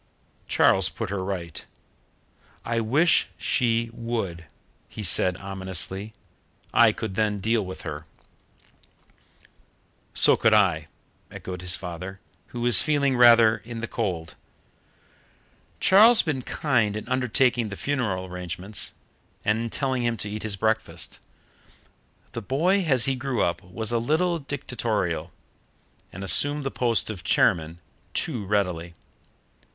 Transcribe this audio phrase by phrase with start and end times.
[0.47, 1.63] Charles put her right.
[2.65, 4.45] "I wish she would,"
[4.89, 6.15] he said ominously.
[6.73, 8.07] "I could then deal with her."
[10.15, 10.87] "So could I,"
[11.29, 14.33] echoed his father, who was feeling rather in the cold.
[15.79, 18.93] Charles had been kind in undertaking the funeral arrangements
[19.45, 21.19] and in telling him to eat his breakfast,
[22.23, 25.31] but the boy as he grew up was a little dictatorial,
[26.11, 27.77] and assumed the post of chairman
[28.15, 28.95] too readily.